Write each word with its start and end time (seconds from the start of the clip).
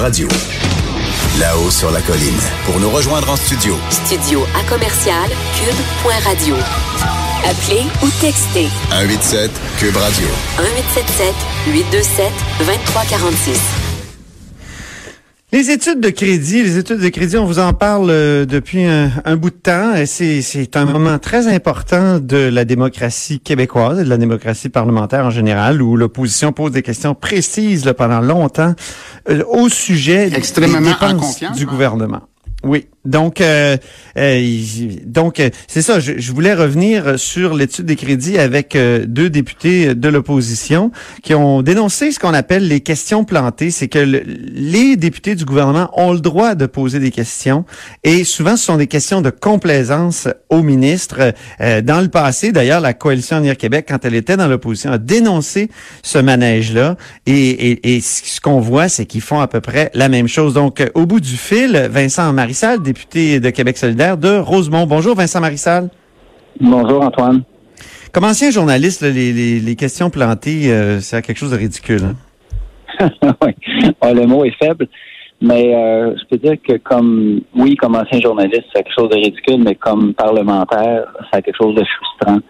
Radio. 0.00 0.28
Là-haut 1.38 1.70
sur 1.70 1.90
la 1.90 2.00
colline. 2.00 2.40
Pour 2.64 2.80
nous 2.80 2.88
rejoindre 2.88 3.30
en 3.30 3.36
studio, 3.36 3.76
Studio 3.90 4.46
à 4.58 4.62
commercial 4.68 5.28
cube.radio. 5.54 6.56
Appelez 7.44 7.84
ou 8.02 8.08
textez 8.20 8.68
187 8.90 9.50
Cube 9.78 9.96
Radio. 9.96 10.26
1877 10.58 11.34
827 11.66 12.32
2346. 12.60 13.79
Les 15.52 15.72
études 15.72 15.98
de 15.98 16.10
crédit, 16.10 16.62
les 16.62 16.78
études 16.78 17.00
de 17.00 17.08
crédit, 17.08 17.36
on 17.36 17.44
vous 17.44 17.58
en 17.58 17.72
parle 17.72 18.10
euh, 18.10 18.46
depuis 18.46 18.84
un, 18.84 19.10
un 19.24 19.34
bout 19.34 19.50
de 19.50 19.56
temps. 19.56 19.96
et 19.96 20.06
C'est, 20.06 20.42
c'est 20.42 20.76
un 20.76 20.84
moment 20.84 21.18
très 21.18 21.48
important 21.48 22.20
de 22.20 22.36
la 22.36 22.64
démocratie 22.64 23.40
québécoise 23.40 23.98
et 23.98 24.04
de 24.04 24.08
la 24.08 24.16
démocratie 24.16 24.68
parlementaire 24.68 25.26
en 25.26 25.30
général, 25.30 25.82
où 25.82 25.96
l'opposition 25.96 26.52
pose 26.52 26.70
des 26.70 26.82
questions 26.82 27.16
précises 27.16 27.84
là, 27.84 27.94
pendant 27.94 28.20
longtemps 28.20 28.74
euh, 29.28 29.42
au 29.48 29.68
sujet 29.68 30.30
Extrêmement 30.32 30.80
des 30.80 30.90
en 30.90 31.14
dépenses 31.14 31.40
du 31.40 31.46
hein? 31.46 31.66
gouvernement. 31.68 32.20
Oui, 32.62 32.86
donc 33.04 33.40
euh, 33.40 33.76
euh, 34.18 34.42
donc 35.06 35.40
euh, 35.40 35.50
c'est 35.68 35.82
ça. 35.82 36.00
Je, 36.00 36.12
je 36.18 36.32
voulais 36.32 36.54
revenir 36.54 37.18
sur 37.18 37.54
l'étude 37.54 37.86
des 37.86 37.96
crédits 37.96 38.38
avec 38.38 38.76
euh, 38.76 39.04
deux 39.06 39.30
députés 39.30 39.94
de 39.94 40.08
l'opposition 40.08 40.90
qui 41.22 41.34
ont 41.34 41.62
dénoncé 41.62 42.12
ce 42.12 42.18
qu'on 42.18 42.34
appelle 42.34 42.68
les 42.68 42.80
questions 42.80 43.24
plantées. 43.24 43.70
C'est 43.70 43.88
que 43.88 43.98
le- 43.98 44.22
les 44.52 44.96
députés 44.96 45.34
du 45.34 45.44
gouvernement 45.44 45.90
ont 45.98 46.12
le 46.12 46.20
droit 46.20 46.54
de 46.54 46.66
poser 46.66 46.98
des 46.98 47.10
questions 47.10 47.64
et 48.04 48.24
souvent 48.24 48.56
ce 48.56 48.64
sont 48.66 48.76
des 48.76 48.86
questions 48.86 49.20
de 49.22 49.30
complaisance 49.30 50.28
au 50.50 50.62
ministre. 50.62 51.32
Euh, 51.60 51.80
dans 51.80 52.00
le 52.00 52.08
passé, 52.08 52.52
d'ailleurs, 52.52 52.80
la 52.80 52.92
coalition 52.92 53.36
Avenir 53.36 53.56
Québec, 53.56 53.86
quand 53.88 54.04
elle 54.04 54.14
était 54.14 54.36
dans 54.36 54.48
l'opposition, 54.48 54.90
a 54.92 54.98
dénoncé 54.98 55.70
ce 56.02 56.18
manège-là 56.18 56.96
et, 57.26 57.32
et, 57.32 57.96
et 57.96 58.00
ce 58.00 58.40
qu'on 58.40 58.60
voit, 58.60 58.88
c'est 58.88 59.06
qu'ils 59.06 59.20
font 59.20 59.40
à 59.40 59.48
peu 59.48 59.60
près 59.60 59.90
la 59.94 60.08
même 60.08 60.28
chose. 60.28 60.54
Donc, 60.54 60.82
au 60.94 61.06
bout 61.06 61.20
du 61.20 61.36
fil, 61.36 61.88
Vincent 61.90 62.32
Marissal, 62.32 62.82
député 62.92 63.38
de 63.38 63.50
Québec 63.50 63.76
solidaire 63.78 64.16
de 64.16 64.38
Rosemont. 64.38 64.84
Bonjour, 64.86 65.14
Vincent 65.14 65.40
Marissal. 65.40 65.90
Bonjour 66.60 67.02
Antoine. 67.02 67.42
Comme 68.12 68.24
ancien 68.24 68.50
journaliste, 68.50 69.02
là, 69.02 69.10
les, 69.10 69.32
les, 69.32 69.60
les 69.60 69.76
questions 69.76 70.10
plantées, 70.10 70.72
euh, 70.72 70.98
c'est 71.00 71.22
quelque 71.22 71.38
chose 71.38 71.52
de 71.52 71.56
ridicule. 71.56 72.02
hein? 72.04 73.08
oui, 73.42 73.52
Ouais, 74.02 74.14
le 74.14 74.26
mot 74.26 74.44
est 74.44 74.56
faible, 74.60 74.88
mais 75.40 75.72
euh, 75.74 76.14
je 76.18 76.24
peux 76.28 76.36
dire 76.38 76.56
que 76.66 76.76
comme 76.78 77.40
oui, 77.54 77.76
comme 77.76 77.94
ancien 77.94 78.20
journaliste, 78.20 78.64
c'est 78.74 78.82
quelque 78.82 78.98
chose 78.98 79.08
de 79.10 79.16
ridicule, 79.16 79.62
mais 79.64 79.76
comme 79.76 80.12
parlementaire, 80.14 81.04
c'est 81.32 81.42
quelque 81.42 81.56
chose 81.62 81.76
de 81.76 81.84
frustrant. 81.84 82.40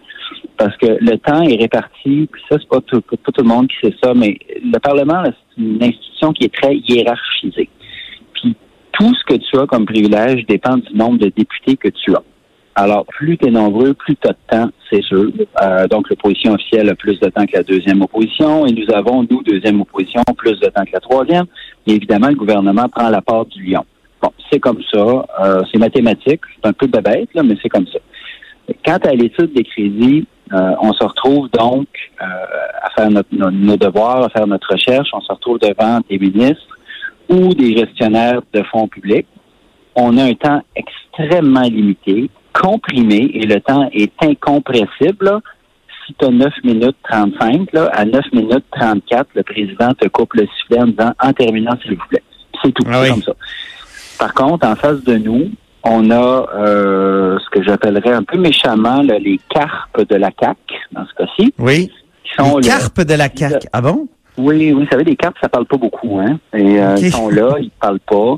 Parce 0.57 0.75
que 0.77 0.87
le 0.99 1.17
temps 1.17 1.43
est 1.43 1.55
réparti, 1.61 2.27
puis 2.31 2.41
ça, 2.49 2.57
c'est 2.59 2.67
pas 2.67 2.81
tout, 2.87 3.01
pas 3.01 3.31
tout 3.31 3.41
le 3.43 3.47
monde 3.47 3.67
qui 3.67 3.87
sait 3.87 3.95
ça, 4.03 4.13
mais 4.15 4.37
le 4.63 4.79
Parlement, 4.79 5.21
c'est 5.25 5.61
une 5.61 5.83
institution 5.83 6.33
qui 6.33 6.45
est 6.45 6.53
très 6.61 6.75
hiérarchisée. 6.87 7.69
Tout 9.01 9.15
ce 9.15 9.23
que 9.23 9.39
tu 9.39 9.57
as 9.57 9.65
comme 9.65 9.87
privilège 9.87 10.45
dépend 10.45 10.77
du 10.77 10.93
nombre 10.93 11.17
de 11.17 11.31
députés 11.35 11.75
que 11.75 11.87
tu 11.87 12.13
as. 12.13 12.21
Alors, 12.75 13.03
plus 13.07 13.35
tu 13.35 13.47
es 13.47 13.49
nombreux, 13.49 13.95
plus 13.95 14.15
tu 14.15 14.27
as 14.27 14.33
de 14.33 14.37
temps, 14.47 14.69
c'est 14.91 15.01
sûr. 15.01 15.31
Euh, 15.63 15.87
donc, 15.87 16.07
l'opposition 16.07 16.53
officielle 16.53 16.87
a 16.87 16.93
plus 16.93 17.19
de 17.19 17.27
temps 17.29 17.47
que 17.47 17.57
la 17.57 17.63
deuxième 17.63 18.03
opposition 18.03 18.67
et 18.67 18.71
nous 18.71 18.85
avons, 18.93 19.25
nous, 19.27 19.41
deuxième 19.41 19.81
opposition, 19.81 20.21
plus 20.37 20.59
de 20.59 20.67
temps 20.67 20.85
que 20.85 20.91
la 20.93 20.99
troisième. 20.99 21.45
Et 21.87 21.93
évidemment, 21.93 22.27
le 22.27 22.35
gouvernement 22.35 22.87
prend 22.89 23.09
la 23.09 23.23
part 23.23 23.47
du 23.47 23.63
lion. 23.63 23.83
Bon, 24.21 24.29
c'est 24.51 24.59
comme 24.59 24.83
ça. 24.93 25.25
Euh, 25.43 25.63
c'est 25.71 25.79
mathématique. 25.79 26.41
C'est 26.61 26.69
un 26.69 26.73
peu 26.73 26.85
de 26.85 26.95
là, 26.95 27.41
mais 27.43 27.57
c'est 27.59 27.69
comme 27.69 27.87
ça. 27.87 27.97
Quant 28.85 29.09
à 29.09 29.15
l'étude 29.15 29.51
des 29.55 29.63
crédits, 29.63 30.27
euh, 30.53 30.75
on 30.79 30.93
se 30.93 31.03
retrouve 31.03 31.49
donc 31.49 31.87
euh, 32.21 32.25
à 32.83 32.91
faire 32.91 33.09
notre, 33.09 33.29
nos, 33.31 33.49
nos 33.49 33.77
devoirs, 33.77 34.25
à 34.25 34.29
faire 34.29 34.45
notre 34.45 34.71
recherche. 34.71 35.09
On 35.13 35.21
se 35.21 35.31
retrouve 35.31 35.57
devant 35.57 36.01
des 36.07 36.19
ministres 36.19 36.77
ou 37.31 37.53
des 37.53 37.75
gestionnaires 37.77 38.41
de 38.53 38.61
fonds 38.63 38.87
publics. 38.87 39.27
On 39.95 40.17
a 40.17 40.23
un 40.23 40.33
temps 40.33 40.61
extrêmement 40.75 41.61
limité, 41.63 42.29
comprimé, 42.53 43.31
et 43.33 43.45
le 43.45 43.59
temps 43.61 43.89
est 43.93 44.11
incompressible. 44.21 45.25
là. 45.25 45.39
Si 46.05 46.13
tu 46.15 46.25
as 46.25 46.29
9 46.29 46.53
minutes 46.63 46.97
35, 47.09 47.71
là, 47.73 47.89
à 47.93 48.05
9 48.05 48.21
minutes 48.33 48.65
34, 48.71 49.29
le 49.35 49.43
président 49.43 49.93
te 49.93 50.07
coupe 50.07 50.33
le 50.33 50.47
sifflet 50.57 50.81
en 50.81 50.87
disant 50.87 51.13
en 51.21 51.33
terminant, 51.33 51.77
s'il 51.81 51.95
vous 51.95 52.07
plaît. 52.09 52.23
C'est 52.61 52.71
tout. 52.71 52.83
Ah 52.91 53.01
oui. 53.01 53.09
comme 53.09 53.23
ça. 53.23 53.33
Par 54.19 54.33
contre, 54.33 54.67
en 54.67 54.75
face 54.75 55.03
de 55.03 55.17
nous, 55.17 55.51
on 55.83 56.11
a 56.11 56.47
euh, 56.55 57.39
ce 57.39 57.49
que 57.49 57.63
j'appellerais 57.63 58.13
un 58.13 58.23
peu 58.23 58.37
méchamment 58.37 59.01
là, 59.01 59.17
les 59.17 59.39
carpes 59.49 60.07
de 60.07 60.15
la 60.15 60.31
CAC 60.31 60.57
dans 60.91 61.05
ce 61.07 61.13
cas-ci. 61.15 61.53
Oui. 61.57 61.89
Qui 62.23 62.31
sont 62.35 62.57
les 62.57 62.67
carpes 62.67 63.01
de 63.01 63.13
la 63.15 63.29
CAQ. 63.33 63.67
Ah 63.73 63.81
bon? 63.81 64.07
Oui, 64.41 64.55
oui, 64.57 64.71
vous 64.71 64.85
savez, 64.87 65.03
les 65.03 65.15
carpes, 65.15 65.37
ça 65.41 65.49
parle 65.49 65.65
pas 65.65 65.77
beaucoup, 65.77 66.19
hein. 66.19 66.39
Et 66.53 66.79
euh, 66.81 66.95
ils 66.97 67.11
sont 67.11 67.29
là, 67.29 67.55
ils 67.59 67.69
parlent 67.71 67.99
pas. 67.99 68.35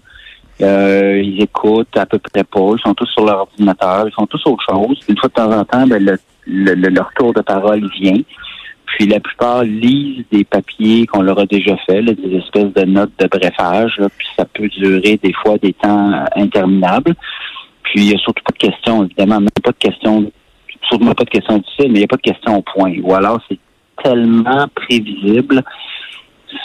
Euh, 0.61 1.19
ils 1.23 1.41
écoutent 1.41 1.97
à 1.97 2.05
peu 2.05 2.19
près 2.19 2.43
pas. 2.43 2.71
Ils 2.77 2.81
sont 2.81 2.93
tous 2.93 3.07
sur 3.07 3.25
leur 3.25 3.39
ordinateur. 3.39 4.07
Ils 4.07 4.13
font 4.13 4.27
tous 4.27 4.41
autre 4.45 4.63
chose. 4.69 4.99
Une 5.09 5.17
fois 5.17 5.29
de 5.29 5.33
temps 5.33 5.51
en 5.51 5.65
temps, 5.65 5.87
ben, 5.87 6.03
le, 6.03 6.17
le- 6.45 6.75
le- 6.75 6.89
leur 6.89 7.11
tour 7.17 7.33
de 7.33 7.41
parole 7.41 7.89
vient. 7.99 8.19
Puis 8.85 9.07
la 9.07 9.19
plupart 9.19 9.63
lisent 9.63 10.23
des 10.31 10.43
papiers 10.43 11.07
qu'on 11.07 11.23
leur 11.23 11.39
a 11.39 11.45
déjà 11.47 11.75
fait, 11.77 12.01
là, 12.01 12.13
des 12.13 12.35
espèces 12.37 12.71
de 12.73 12.83
notes 12.83 13.11
de 13.17 13.27
brefage. 13.27 13.95
là, 13.97 14.07
puis 14.15 14.27
ça 14.37 14.45
peut 14.45 14.67
durer 14.67 15.19
des 15.23 15.33
fois 15.33 15.57
des 15.57 15.73
temps 15.73 16.11
interminables. 16.35 17.15
Puis 17.81 18.01
il 18.01 18.07
n'y 18.09 18.15
a 18.15 18.19
surtout 18.19 18.43
pas 18.43 18.53
de 18.53 18.69
questions, 18.69 19.03
évidemment, 19.05 19.39
même 19.39 19.49
pas 19.63 19.71
de 19.71 19.77
questions, 19.77 20.31
surtout 20.87 21.05
pas 21.13 21.23
de 21.23 21.29
questions 21.29 21.57
difficiles, 21.57 21.91
mais 21.91 21.97
il 21.99 22.01
n'y 22.01 22.03
a 22.03 22.07
pas 22.07 22.17
de 22.17 22.21
questions 22.21 22.57
au 22.57 22.61
point. 22.61 22.93
Ou 23.01 23.13
alors 23.15 23.39
c'est 23.49 23.57
tellement 24.03 24.67
prévisible. 24.75 25.63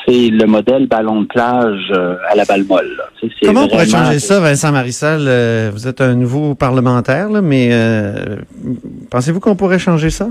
C'est 0.06 0.28
le 0.30 0.46
modèle 0.46 0.86
ballon 0.86 1.22
de 1.22 1.26
plage 1.26 1.90
euh, 1.92 2.16
à 2.30 2.34
la 2.34 2.44
balle 2.44 2.64
molle. 2.64 2.96
Comment 3.44 3.64
on 3.64 3.68
pourrait 3.68 3.86
changer 3.86 4.18
ça, 4.18 4.40
Vincent 4.40 4.72
Marissal? 4.72 5.20
Euh, 5.26 5.70
vous 5.72 5.86
êtes 5.86 6.00
un 6.00 6.14
nouveau 6.14 6.54
parlementaire, 6.54 7.28
là, 7.30 7.40
mais 7.42 7.68
euh, 7.72 8.36
pensez-vous 9.10 9.40
qu'on 9.40 9.56
pourrait 9.56 9.78
changer 9.78 10.10
ça? 10.10 10.28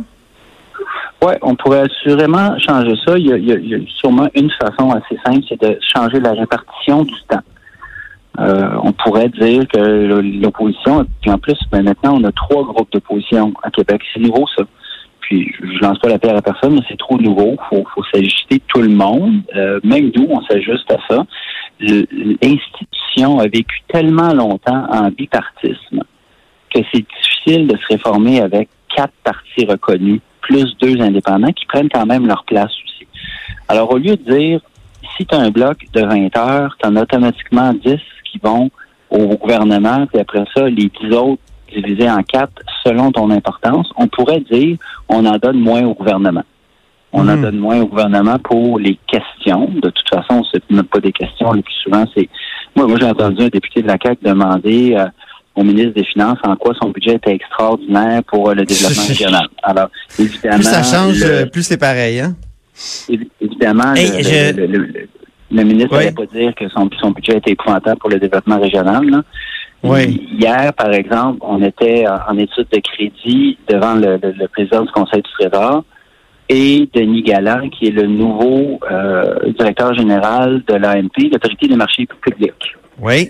Oui, 1.24 1.34
on 1.42 1.56
pourrait 1.56 1.82
assurément 1.90 2.58
changer 2.60 2.94
ça. 3.06 3.18
Il 3.18 3.28
y, 3.28 3.34
a, 3.34 3.38
il 3.38 3.46
y 3.48 3.52
a- 3.52 3.56
il 3.58 3.70
y 3.70 3.76
a 3.76 3.80
sûrement 4.00 4.28
une 4.36 4.52
façon 4.52 4.92
assez 4.92 5.18
simple, 5.26 5.44
c'est 5.50 5.60
de 5.62 5.78
changer 5.82 6.20
la 6.20 6.32
répartition 6.34 7.04
du 7.04 7.14
temps. 7.28 7.42
Euh, 8.40 8.70
on 8.84 8.92
pourrait 8.92 9.30
dire 9.30 9.64
que 9.68 9.80
l'opposition, 10.42 11.06
puis 11.22 11.32
en 11.32 11.40
plus, 11.40 11.58
ben, 11.72 11.82
maintenant, 11.84 12.20
on 12.20 12.24
a 12.24 12.32
trois 12.32 12.64
groupes 12.64 12.92
d'opposition 12.92 13.52
à 13.64 13.72
Québec. 13.72 14.00
C'est 14.14 14.20
nouveau, 14.20 14.46
ça. 14.56 14.64
Puis, 15.28 15.54
je 15.62 15.80
lance 15.80 16.00
pas 16.00 16.08
la 16.08 16.20
pierre 16.20 16.38
à 16.38 16.42
personne, 16.42 16.76
mais 16.76 16.82
c'est 16.88 16.98
trop 16.98 17.18
nouveau. 17.18 17.58
faut, 17.70 17.84
faut 17.94 18.04
s'ajuster 18.14 18.62
tout 18.70 18.82
le 18.82 18.88
monde. 18.88 19.42
Euh, 19.58 19.78
même 19.84 20.10
nous, 20.16 20.26
on 20.30 20.42
s'ajuste 20.44 20.90
à 20.90 20.98
ça. 21.10 21.26
L'institution 21.82 23.40
a 23.40 23.44
vécu 23.44 23.82
tellement 23.90 24.34
longtemps 24.34 24.88
en 24.90 25.10
bipartisme 25.10 26.02
que 26.74 26.80
c'est 26.94 27.06
difficile 27.06 27.68
de 27.68 27.76
se 27.76 27.88
réformer 27.90 28.40
avec 28.40 28.70
quatre 28.96 29.14
partis 29.26 29.66
reconnus, 29.66 30.22
plus 30.40 30.78
deux 30.80 31.02
indépendants 31.02 31.52
qui 31.52 31.66
prennent 31.66 31.90
quand 31.90 32.06
même 32.06 32.26
leur 32.26 32.46
place 32.46 32.72
aussi. 32.86 33.06
Alors, 33.68 33.92
au 33.92 33.98
lieu 33.98 34.16
de 34.16 34.34
dire, 34.34 34.62
si 35.18 35.26
tu 35.26 35.36
as 35.36 35.40
un 35.40 35.50
bloc 35.50 35.78
de 35.92 36.06
20 36.06 36.38
heures, 36.38 36.78
tu 36.82 36.88
as 36.88 37.02
automatiquement 37.02 37.74
10 37.74 37.98
qui 38.32 38.40
vont 38.42 38.72
au 39.10 39.28
gouvernement, 39.36 40.06
puis 40.08 40.22
après 40.22 40.46
ça, 40.56 40.70
les 40.70 40.90
10 41.02 41.16
autres 41.18 41.42
divisés 41.74 42.10
en 42.10 42.24
quatre 42.24 42.62
selon 42.86 43.12
ton 43.12 43.30
importance, 43.32 43.90
on 43.98 44.08
pourrait 44.08 44.42
dire, 44.52 44.78
on 45.10 45.26
en 45.26 45.38
donne 45.38 45.60
moins 45.60 45.84
au 45.84 45.94
gouvernement. 45.94 46.44
On 47.14 47.22
en 47.30 47.36
Mhm. 47.38 47.42
donne 47.42 47.58
moins 47.58 47.80
au 47.82 47.86
gouvernement 47.88 48.38
pour 48.40 48.80
les 48.80 49.00
questions. 49.08 49.70
De 49.82 49.90
toute 49.90 50.10
façon, 50.10 50.44
c'est 50.52 50.62
même 50.70 50.84
pas 50.86 51.00
des 51.00 51.12
questions. 51.14 51.52
Le 51.54 51.62
plus 51.62 51.74
souvent, 51.84 52.06
c'est... 52.16 52.28
Moi, 52.76 52.86
moi 52.88 52.98
j'ai 53.00 53.06
entendu 53.08 53.44
un 53.44 53.48
député 53.48 53.82
de 53.82 53.88
la 53.88 53.98
CAQ 54.02 54.18
demander 54.24 54.96
euh, 54.98 55.06
au 55.56 55.64
ministre 55.64 55.94
des 55.94 56.04
Finances 56.04 56.38
en 56.44 56.56
quoi 56.58 56.74
son 56.82 56.90
budget 56.90 57.16
était 57.16 57.34
extraordinaire 57.34 58.22
pour 58.24 58.50
euh, 58.50 58.54
le 58.56 58.66
développement 58.66 59.04
régional. 59.08 59.48
Alors, 59.64 59.88
évidemment... 60.20 60.56
Plus 60.58 60.64
ça 60.66 60.84
change, 60.84 61.20
le- 61.24 61.30
euh, 61.32 61.46
plus 61.46 61.64
c'est 61.64 61.78
pareil, 61.78 62.20
hein? 62.20 62.36
Évi- 63.10 63.30
Évidemment, 63.42 63.94
Hey, 63.96 64.12
le, 64.12 64.24
je- 64.24 64.56
le- 64.56 64.66
le- 64.68 64.78
le- 64.86 65.08
le 65.50 65.64
ministre 65.64 65.92
Oui. 65.94 66.00
n'allait 66.00 66.12
pas 66.12 66.26
dire 66.26 66.54
que 66.56 66.68
son, 66.70 66.90
son 67.00 67.12
budget 67.12 67.38
était 67.38 67.52
épouvantable 67.52 67.98
pour 68.00 68.10
le 68.10 68.20
développement 68.20 68.60
régional. 68.60 69.10
là. 69.10 69.24
Oui. 69.84 70.28
Hier, 70.40 70.74
par 70.74 70.92
exemple, 70.94 71.40
on 71.42 71.62
était 71.62 72.06
en, 72.08 72.38
étude 72.38 72.68
de 72.72 72.80
crédit 72.80 73.58
devant 73.70 73.96
le, 73.96 74.18
le- 74.22 74.32
le 74.32 74.48
président 74.48 74.84
du 74.84 74.92
Conseil 74.92 75.22
du 75.22 75.32
Trésor. 75.32 75.84
et 76.50 76.90
Denis 76.94 77.24
Galland, 77.24 77.70
qui 77.70 77.88
est 77.88 77.92
le 77.92 78.08
nouveau 78.08 78.80
euh, 78.90 79.52
directeur 79.58 79.94
général 79.94 80.64
de 80.68 80.74
l'AMP, 80.76 81.12
l'Autorité 81.32 81.68
des 81.68 81.76
marchés 81.76 82.08
publics. 82.22 82.76
Oui. 83.02 83.30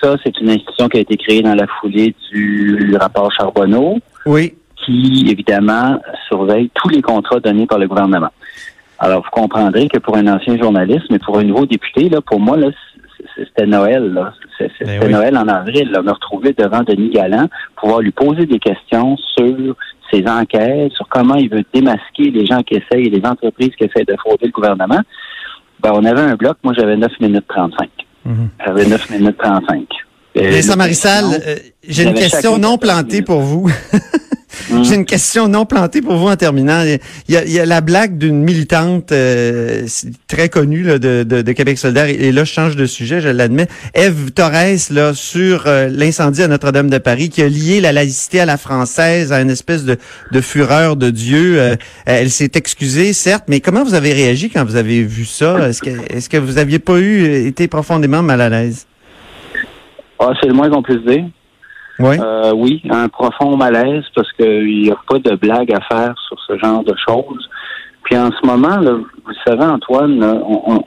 Ça, 0.00 0.16
c'est 0.22 0.38
une 0.40 0.50
institution 0.50 0.88
qui 0.88 0.98
a 0.98 1.00
été 1.00 1.16
créée 1.16 1.42
dans 1.42 1.54
la 1.54 1.66
foulée 1.80 2.14
du 2.30 2.94
rapport 3.00 3.30
Charbonneau, 3.32 3.98
Oui. 4.26 4.54
qui, 4.84 5.26
évidemment, 5.30 6.00
surveille 6.28 6.70
tous 6.74 6.88
les 6.88 7.02
contrats 7.02 7.40
donnés 7.40 7.66
par 7.66 7.78
le 7.78 7.88
gouvernement. 7.88 8.30
Alors, 8.98 9.22
vous 9.22 9.30
comprendrez 9.30 9.88
que 9.88 9.98
pour 9.98 10.16
un 10.16 10.26
ancien 10.26 10.56
journaliste, 10.58 11.06
mais 11.10 11.18
pour 11.18 11.38
un 11.38 11.44
nouveau 11.44 11.64
député, 11.66 12.08
là, 12.10 12.20
pour 12.20 12.38
moi, 12.40 12.56
là, 12.58 12.68
c'était 13.46 13.66
Noël. 13.66 14.12
Là. 14.12 14.32
C'était 14.58 14.84
Ben 14.84 15.02
oui. 15.04 15.12
Noël 15.12 15.36
en 15.36 15.48
avril. 15.48 15.90
Là, 15.90 16.02
me 16.02 16.12
retrouver 16.12 16.52
devant 16.52 16.82
Denis 16.82 17.10
Galland, 17.10 17.48
pouvoir 17.76 18.00
lui 18.00 18.12
poser 18.12 18.46
des 18.46 18.58
questions 18.58 19.16
sur 19.36 19.74
ses 20.12 20.26
enquêtes, 20.26 20.92
sur 20.92 21.08
comment 21.08 21.36
il 21.36 21.48
veut 21.48 21.64
démasquer 21.72 22.30
les 22.30 22.46
gens 22.46 22.62
qui 22.62 22.74
essayent, 22.74 23.08
les 23.10 23.24
entreprises 23.24 23.70
qui 23.76 23.84
essayent 23.84 24.06
de 24.06 24.16
frauder 24.16 24.46
le 24.46 24.52
gouvernement. 24.52 25.00
Ben, 25.80 25.92
on 25.94 26.04
avait 26.04 26.20
un 26.20 26.34
bloc. 26.34 26.56
Moi, 26.62 26.74
j'avais 26.76 26.96
9 26.96 27.10
minutes 27.20 27.46
35. 27.48 27.88
Mhm. 28.24 28.48
J'avais 28.66 28.86
9 28.86 29.10
minutes 29.10 29.38
35. 29.38 29.86
Euh, 30.36 30.50
Vincent 30.50 30.76
Marissal, 30.76 31.24
euh, 31.24 31.56
j'ai 31.86 32.04
une 32.04 32.14
question 32.14 32.58
non 32.58 32.78
plantée 32.78 33.14
minutes. 33.14 33.26
pour 33.26 33.40
vous. 33.40 33.68
Hum. 34.70 34.84
J'ai 34.84 34.94
une 34.96 35.04
question 35.04 35.48
non 35.48 35.64
plantée 35.64 36.02
pour 36.02 36.16
vous 36.16 36.26
en 36.26 36.36
terminant. 36.36 36.82
Il 36.82 37.34
y 37.34 37.36
a, 37.36 37.44
il 37.44 37.52
y 37.52 37.60
a 37.60 37.66
la 37.66 37.80
blague 37.80 38.18
d'une 38.18 38.42
militante 38.42 39.12
euh, 39.12 39.86
très 40.26 40.48
connue 40.48 40.82
là, 40.82 40.98
de, 40.98 41.22
de, 41.22 41.42
de 41.42 41.52
Québec 41.52 41.78
solidaire. 41.78 42.06
Et 42.08 42.32
là, 42.32 42.44
je 42.44 42.52
change 42.52 42.76
de 42.76 42.86
sujet, 42.86 43.20
je 43.20 43.28
l'admets. 43.28 43.68
Eve 43.94 44.32
Torres, 44.32 44.90
là, 44.90 45.14
sur 45.14 45.64
euh, 45.66 45.88
l'incendie 45.88 46.42
à 46.42 46.48
Notre-Dame 46.48 46.90
de 46.90 46.98
Paris, 46.98 47.28
qui 47.28 47.42
a 47.42 47.48
lié 47.48 47.80
la 47.80 47.92
laïcité 47.92 48.40
à 48.40 48.46
la 48.46 48.56
française, 48.56 49.32
à 49.32 49.40
une 49.40 49.50
espèce 49.50 49.84
de, 49.84 49.96
de 50.32 50.40
fureur 50.40 50.96
de 50.96 51.10
Dieu. 51.10 51.60
Euh, 51.60 51.76
elle 52.04 52.30
s'est 52.30 52.52
excusée, 52.54 53.12
certes, 53.12 53.44
mais 53.48 53.60
comment 53.60 53.84
vous 53.84 53.94
avez 53.94 54.12
réagi 54.12 54.50
quand 54.50 54.64
vous 54.64 54.76
avez 54.76 55.02
vu 55.02 55.24
ça? 55.24 55.68
Est-ce 55.68 55.82
que, 55.82 55.90
est-ce 56.12 56.28
que 56.28 56.36
vous 56.36 56.58
aviez 56.58 56.78
pas 56.78 56.98
eu 56.98 57.46
été 57.46 57.68
profondément 57.68 58.22
mal 58.22 58.40
à 58.40 58.48
l'aise? 58.48 58.86
Ah, 60.18 60.32
c'est 60.40 60.48
le 60.48 60.54
moins 60.54 60.68
qu'on 60.68 60.82
puisse 60.82 61.02
dire. 61.06 61.24
Oui. 62.00 62.16
Euh, 62.20 62.52
oui, 62.54 62.82
un 62.90 63.08
profond 63.08 63.56
malaise 63.56 64.04
parce 64.14 64.30
qu'il 64.32 64.82
n'y 64.82 64.90
a 64.90 64.96
pas 65.08 65.18
de 65.18 65.34
blague 65.36 65.72
à 65.72 65.80
faire 65.82 66.14
sur 66.28 66.38
ce 66.46 66.58
genre 66.58 66.82
de 66.84 66.94
choses. 67.06 67.48
Puis 68.04 68.16
en 68.16 68.30
ce 68.30 68.46
moment, 68.46 68.78
là, 68.78 68.92
vous 68.92 69.32
savez, 69.46 69.64
Antoine, 69.64 70.22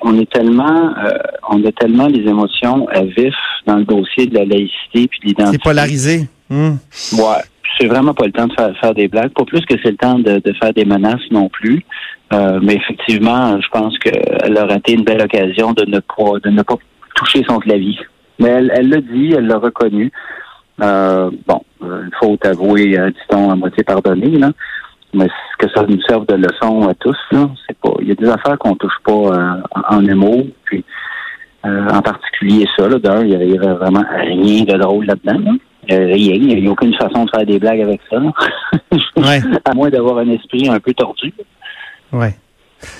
on, 0.01 0.19
est 0.19 0.30
tellement, 0.31 0.94
euh, 0.98 1.12
on 1.50 1.63
a 1.63 1.71
tellement 1.71 2.07
les 2.07 2.27
émotions 2.27 2.88
à 2.89 3.04
vif 3.04 3.36
dans 3.65 3.77
le 3.77 3.86
dossier 3.86 4.25
de 4.25 4.36
la 4.36 4.45
laïcité 4.45 5.07
puis 5.07 5.19
de 5.21 5.27
l'identité. 5.27 5.57
C'est 5.57 5.63
polarisé. 5.63 6.27
Hum. 6.50 6.77
Ouais, 7.13 7.42
c'est 7.80 7.88
vraiment 7.88 8.13
pas 8.13 8.25
le 8.25 8.31
temps 8.31 8.48
de 8.48 8.54
faire, 8.54 8.75
faire 8.80 8.94
des 8.94 9.07
blagues. 9.07 9.30
Pas 9.30 9.45
plus 9.45 9.62
que 9.62 9.75
c'est 9.81 9.92
le 9.92 9.98
temps 9.98 10.19
de, 10.19 10.39
de 10.39 10.54
faire 10.62 10.74
des 10.74 10.86
menaces 10.86 11.21
non 11.31 11.50
plus. 11.50 11.86
Euh, 12.33 12.60
mais 12.62 12.75
effectivement, 12.75 13.60
je 13.62 13.68
pense 13.69 13.98
qu'elle 14.00 14.57
a 14.57 14.65
raté 14.65 14.94
une 14.94 15.04
belle 15.04 15.21
occasion 15.21 15.74
de 15.74 15.86
ne 15.86 16.00
pas 16.00 16.39
de 16.44 16.50
ne 16.50 16.62
pas 16.63 16.75
toucher 17.15 17.44
son 17.48 17.60
clavier. 17.60 17.98
Mais 18.39 18.50
elle 18.50 18.71
elle 18.75 18.89
l'a 18.89 19.01
dit, 19.01 19.33
elle 19.38 19.48
l'a 19.48 19.60
reconnu. 19.60 20.12
Euh, 20.81 21.30
bon, 21.48 21.62
euh, 21.84 22.04
une 22.06 22.12
faute 22.20 22.46
avouée, 22.46 22.98
euh, 22.98 23.10
dit-on, 23.10 23.52
à 23.52 23.56
moitié 23.56 23.84
pardonnée, 23.84 24.38
là. 24.38 24.52
Mais 25.14 25.28
que 25.60 25.68
ça 25.75 25.84
nous 25.88 26.02
serve 26.08 26.25
de 26.25 26.34
leçon 26.34 26.88
à 26.88 26.94
tous, 26.96 27.18
là, 27.31 27.48
c'est 27.68 27.78
pas. 27.78 27.94
Il 28.02 28.08
y 28.08 28.12
a 28.12 28.16
des 28.16 28.28
affaires 28.28 28.58
qu'on 28.58 28.75
touche 28.75 28.98
pas 29.06 29.12
euh, 29.12 29.62
en, 29.90 30.04
humour, 30.04 30.46
puis 30.66 30.84
euh, 31.66 31.88
en 31.90 32.02
particulier 32.02 32.68
ça, 32.75 32.88
là, 32.90 32.98
d'un, 32.98 33.24
il 33.24 33.30
y 33.31 33.36
avait- 33.36 33.58
vraiment 33.75 34.04
rien 34.10 34.64
de 34.64 34.75
drôle 34.78 35.06
là-dedans. 35.06 35.40
Là. 35.40 35.52
Euh, 35.92 36.06
rien, 36.06 36.34
il 36.34 36.62
n'y 36.62 36.68
a 36.68 36.72
aucune 36.72 36.94
façon 36.96 37.25
de 37.25 37.30
faire 37.30 37.46
des 37.46 37.60
blagues 37.60 37.81
avec 37.81 38.02
ça. 38.10 38.18
Ouais. 39.18 39.42
à 39.66 39.74
moins 39.75 39.90
d'avoir 39.90 40.18
un 40.18 40.30
esprit 40.30 40.68
un 40.70 40.80
peu 40.80 40.94
tordu. 40.94 41.34
Ouais. 42.12 42.36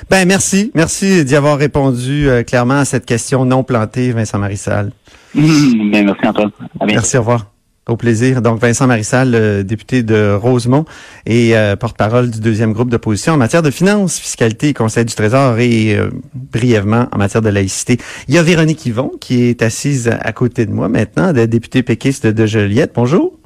Ben 0.10 0.28
merci, 0.28 0.72
merci 0.75 1.25
d'y 1.25 1.36
avoir 1.36 1.58
répondu 1.58 2.30
euh, 2.30 2.44
clairement 2.44 2.80
à 2.80 2.86
cette 2.86 3.06
question 3.06 3.46
non 3.46 3.64
plantée, 3.64 4.12
Vincent 4.12 4.38
Marissal. 4.40 4.92
Mais 5.36 6.04
merci 6.04 6.28
Antoine. 6.28 6.52
À. 6.80 6.86
Merci, 6.86 7.18
au 7.18 7.22
revoir. 7.22 7.52
Au 7.85 7.97
plaisir. 7.97 8.41
Donc 8.41 8.62
Vincent 8.62 8.88
Marissal, 8.88 9.35
euh, 9.35 9.62
député 9.62 10.03
de 10.03 10.33
Rosemont 10.33 10.85
et 11.25 11.57
euh, 11.57 11.75
porte-parole 11.75 12.31
du 12.31 12.39
deuxième 12.39 12.71
groupe 12.71 12.89
d'opposition 12.89 13.33
en 13.33 13.38
matière 13.38 13.62
de 13.62 13.71
finances, 13.71 14.19
fiscalité 14.19 14.69
et 14.69 14.74
conseil 14.74 15.03
du 15.03 15.13
Trésor 15.13 15.59
et 15.59 15.97
euh, 15.97 16.09
brièvement 16.33 17.09
en 17.12 17.18
matière 17.18 17.41
de 17.41 17.50
laïcité. 17.50 17.97
Il 18.30 18.35
y 18.35 18.38
a 18.38 18.44
Véronique 18.44 18.85
Yvon 18.85 19.12
qui 19.19 19.44
est 19.44 19.62
assise 19.62 20.07
à 20.07 20.31
côté 20.31 20.65
de 20.65 20.71
moi 20.71 20.88
maintenant, 20.88 21.33
de 21.33 21.45
députée 21.45 21.83
péquiste 21.83 22.25
de 22.25 22.45
Joliette. 22.45 22.94
Bonjour. 22.95 23.38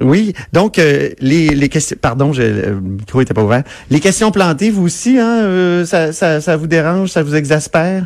Oui, 0.00 0.34
donc 0.52 0.78
euh, 0.78 1.08
les, 1.20 1.48
les 1.48 1.68
questions, 1.68 1.96
pardon, 2.00 2.32
je, 2.32 2.42
le 2.42 2.80
micro 2.80 3.20
était 3.20 3.34
pas 3.34 3.42
ouvert. 3.42 3.64
Les 3.90 3.98
questions 3.98 4.30
plantées, 4.30 4.70
vous 4.70 4.84
aussi, 4.84 5.18
hein, 5.18 5.40
euh, 5.42 5.84
ça, 5.86 6.12
ça, 6.12 6.40
ça 6.40 6.56
vous 6.56 6.68
dérange, 6.68 7.10
ça 7.10 7.22
vous 7.24 7.34
exaspère? 7.34 8.04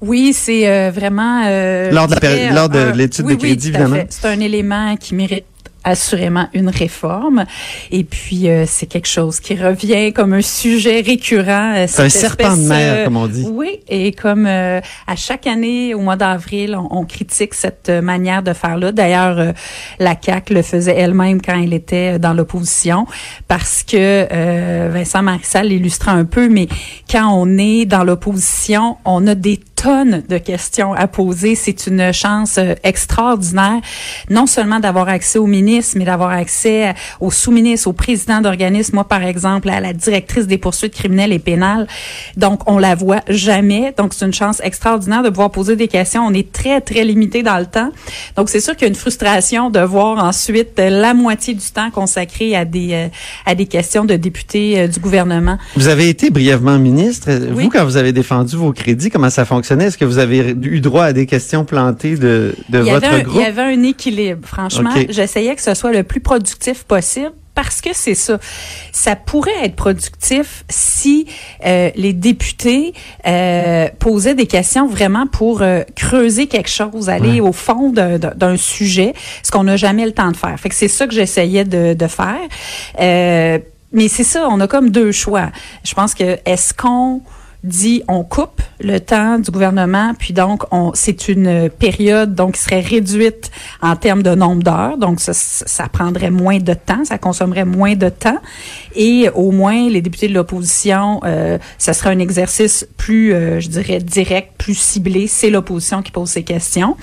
Oui, 0.00 0.32
c'est 0.32 0.68
euh, 0.68 0.90
vraiment 0.94 1.42
euh, 1.46 1.90
Lors 1.90 2.06
de 2.06 2.14
la 2.14 2.16
je 2.16 2.20
dirais, 2.20 2.36
péri- 2.48 2.54
lors 2.54 2.68
de 2.68 2.78
un- 2.78 2.92
l'étude 2.92 3.24
oui, 3.26 3.34
de 3.34 3.38
crédit, 3.40 3.68
oui, 3.70 3.74
évidemment. 3.74 4.04
C'est 4.10 4.28
un 4.28 4.40
élément 4.40 4.96
qui 4.96 5.14
mérite 5.14 5.44
assurément 5.84 6.48
une 6.54 6.68
réforme 6.68 7.44
et 7.92 8.02
puis 8.04 8.48
euh, 8.50 8.64
c'est 8.66 8.86
quelque 8.86 9.06
chose 9.08 9.38
qui 9.40 9.54
revient 9.54 10.12
comme 10.12 10.32
un 10.34 10.42
sujet 10.42 11.00
récurrent 11.00 11.72
euh, 11.76 11.86
C'est 11.88 12.02
un 12.02 12.08
serpent 12.08 12.56
de 12.56 12.62
mer, 12.62 12.94
euh, 12.98 13.04
comme 13.04 13.16
on 13.16 13.28
dit. 13.28 13.46
oui 13.48 13.78
et 13.88 14.10
comme 14.12 14.44
euh, 14.46 14.80
à 15.06 15.16
chaque 15.16 15.46
année 15.46 15.94
au 15.94 16.00
mois 16.00 16.16
d'avril 16.16 16.76
on, 16.76 16.98
on 16.98 17.04
critique 17.04 17.54
cette 17.54 17.88
euh, 17.88 18.02
manière 18.02 18.42
de 18.42 18.52
faire 18.54 18.76
là 18.76 18.90
d'ailleurs 18.90 19.38
euh, 19.38 19.52
la 20.00 20.16
CAC 20.16 20.50
le 20.50 20.62
faisait 20.62 20.96
elle-même 20.96 21.40
quand 21.40 21.58
elle 21.58 21.72
était 21.72 22.18
dans 22.18 22.34
l'opposition 22.34 23.06
parce 23.46 23.82
que 23.84 24.26
euh, 24.30 24.90
Vincent 24.92 25.22
Marissal 25.22 25.68
l'illustrait 25.68 26.10
un 26.10 26.24
peu 26.24 26.48
mais 26.48 26.66
quand 27.10 27.32
on 27.32 27.56
est 27.56 27.86
dans 27.86 28.02
l'opposition 28.04 28.96
on 29.04 29.26
a 29.28 29.36
des 29.36 29.58
tonnes 29.82 30.22
de 30.28 30.38
questions 30.38 30.92
à 30.92 31.06
poser. 31.06 31.54
C'est 31.54 31.86
une 31.86 32.12
chance 32.12 32.58
euh, 32.58 32.74
extraordinaire, 32.82 33.80
non 34.28 34.46
seulement 34.46 34.80
d'avoir 34.80 35.08
accès 35.08 35.38
au 35.38 35.46
ministre, 35.46 35.96
mais 35.98 36.04
d'avoir 36.04 36.30
accès 36.30 36.94
aux 37.20 37.30
sous-ministres, 37.30 37.88
aux 37.88 37.92
présidents 37.92 38.40
d'organismes. 38.40 38.96
Moi, 38.96 39.04
par 39.04 39.22
exemple, 39.22 39.70
à 39.70 39.80
la 39.80 39.92
directrice 39.92 40.46
des 40.46 40.58
poursuites 40.58 40.94
criminelles 40.94 41.32
et 41.32 41.38
pénales. 41.38 41.86
Donc, 42.36 42.68
on 42.68 42.78
la 42.78 42.94
voit 42.94 43.20
jamais. 43.28 43.94
Donc, 43.96 44.14
c'est 44.14 44.26
une 44.26 44.34
chance 44.34 44.60
extraordinaire 44.64 45.22
de 45.22 45.28
pouvoir 45.28 45.50
poser 45.50 45.76
des 45.76 45.88
questions. 45.88 46.22
On 46.26 46.34
est 46.34 46.50
très, 46.52 46.80
très 46.80 47.04
limité 47.04 47.42
dans 47.42 47.58
le 47.58 47.66
temps. 47.66 47.90
Donc, 48.36 48.48
c'est 48.48 48.60
sûr 48.60 48.74
qu'il 48.74 48.82
y 48.82 48.86
a 48.86 48.88
une 48.88 48.94
frustration 48.94 49.70
de 49.70 49.80
voir 49.80 50.24
ensuite 50.24 50.78
euh, 50.78 50.90
la 50.90 51.14
moitié 51.14 51.54
du 51.54 51.70
temps 51.70 51.90
consacré 51.90 52.56
à 52.56 52.64
des, 52.64 52.88
euh, 52.92 53.08
à 53.46 53.54
des 53.54 53.66
questions 53.66 54.04
de 54.04 54.16
députés 54.16 54.88
du 54.88 54.98
gouvernement. 54.98 55.58
Vous 55.76 55.88
avez 55.88 56.08
été 56.08 56.30
brièvement 56.30 56.78
ministre. 56.78 57.28
Oui. 57.30 57.64
Vous, 57.64 57.68
quand 57.70 57.84
vous 57.84 57.96
avez 57.96 58.12
défendu 58.12 58.56
vos 58.56 58.72
crédits, 58.72 59.10
comment 59.10 59.30
ça 59.30 59.44
fonctionnait? 59.68 59.86
Est-ce 59.86 59.98
que 59.98 60.04
vous 60.04 60.18
avez 60.18 60.38
eu 60.62 60.80
droit 60.80 61.04
à 61.04 61.12
des 61.12 61.26
questions 61.26 61.64
plantées 61.64 62.16
de, 62.16 62.54
de 62.68 62.78
votre 62.78 63.06
un, 63.08 63.20
groupe? 63.20 63.36
il 63.36 63.42
y 63.42 63.44
avait 63.44 63.62
un 63.62 63.82
équilibre. 63.82 64.46
Franchement, 64.46 64.90
j'essayais 65.08 65.54
que 65.54 65.62
ce 65.62 65.74
soit 65.74 65.92
le 65.92 66.02
plus 66.02 66.20
productif 66.20 66.84
possible. 66.84 67.32
Parce 67.54 67.80
que 67.80 67.90
c'est 67.92 68.14
ça. 68.14 68.38
Ça 68.92 69.16
pourrait 69.16 69.64
être 69.64 69.74
productif 69.74 70.64
si 70.68 71.26
euh, 71.66 71.90
les 71.96 72.12
députés 72.12 72.94
euh, 73.26 73.88
posaient 73.98 74.36
des 74.36 74.46
questions 74.46 74.86
vraiment 74.86 75.26
pour 75.26 75.62
euh, 75.62 75.82
creuser 75.96 76.46
quelque 76.46 76.70
chose, 76.70 77.08
aller 77.08 77.40
au 77.40 77.50
fond 77.52 77.90
d'un- 77.90 78.56
sujet, 78.56 79.12
ce 79.42 79.50
qu'on 79.50 79.64
n'a 79.64 79.76
jamais 79.76 80.06
le 80.06 80.12
temps 80.12 80.30
de 80.30 80.36
faire. 80.36 80.54
Fait 80.60 80.68
que 80.68 80.74
c'est 80.76 80.86
ça 80.86 81.08
que 81.08 81.14
j'essayais 81.14 81.64
de, 81.64 81.94
de 81.94 82.06
faire. 82.06 82.38
Mais 83.92 84.06
c'est 84.08 84.22
ça, 84.22 84.46
on 84.48 84.60
a 84.60 84.68
comme 84.68 84.90
deux 84.90 85.10
choix. 85.10 85.50
Je 85.82 85.94
pense 85.94 86.14
que 86.14 86.38
est-ce 86.44 86.72
qu'on 86.72 87.22
dit 87.64 88.02
on 88.08 88.22
coupe 88.22 88.62
le 88.80 88.98
temps 88.98 89.38
du 89.38 89.50
gouvernement, 89.50 90.12
puis 90.18 90.32
donc 90.32 90.64
on 90.70 90.92
c'est 90.94 91.28
une 91.28 91.68
période 91.68 92.34
donc 92.34 92.54
qui 92.54 92.62
serait 92.62 92.80
réduite 92.80 93.50
en 93.82 93.96
termes 93.96 94.22
de 94.22 94.34
nombre 94.34 94.62
d'heures, 94.62 94.96
donc 94.96 95.20
ça, 95.20 95.88
prendrait 95.88 96.30
moins 96.30 96.58
de 96.58 96.74
temps, 96.74 97.04
ça 97.04 97.18
consommerait 97.18 97.64
moins 97.64 97.96
de 97.96 98.08
temps, 98.08 98.38
et 98.94 99.28
au 99.34 99.50
moins 99.50 99.88
les 99.88 100.00
députés 100.00 100.28
de 100.28 100.34
l'opposition, 100.34 101.20
euh, 101.24 101.58
ça 101.78 101.92
serait 101.92 102.10
un 102.10 102.18
exercice 102.18 102.86
plus, 102.96 103.32
euh, 103.32 103.60
je 103.60 103.68
dirais 103.68 103.98
direct, 103.98 104.52
plus 104.58 104.78
ciblé. 104.78 105.26
C'est 105.26 105.50
l'opposition 105.50 106.02
qui 106.02 106.12
pose 106.12 106.30
ces 106.30 106.44
questions. 106.44 106.96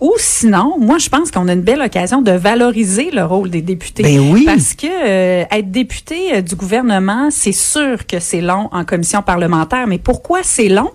Ou 0.00 0.14
sinon, 0.16 0.76
moi, 0.78 0.96
je 0.98 1.10
pense 1.10 1.30
qu'on 1.30 1.46
a 1.48 1.52
une 1.52 1.60
belle 1.60 1.82
occasion 1.82 2.22
de 2.22 2.32
valoriser 2.32 3.10
le 3.10 3.24
rôle 3.24 3.50
des 3.50 3.60
députés. 3.60 4.02
Ben 4.02 4.32
oui. 4.32 4.44
Parce 4.46 4.74
que 4.74 4.86
euh, 4.86 5.44
être 5.50 5.70
député 5.70 6.34
euh, 6.34 6.40
du 6.40 6.54
gouvernement, 6.54 7.28
c'est 7.30 7.52
sûr 7.52 8.06
que 8.06 8.18
c'est 8.18 8.40
long 8.40 8.68
en 8.72 8.84
commission 8.84 9.20
parlementaire. 9.20 9.86
Mais 9.86 9.98
pourquoi 9.98 10.40
c'est 10.42 10.68
long? 10.68 10.90